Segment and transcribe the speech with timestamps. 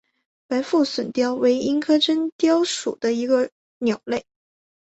[0.47, 3.11] 白腹隼雕为鹰科真雕属的
[3.77, 4.25] 鸟类。